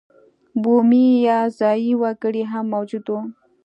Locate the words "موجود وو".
2.73-3.21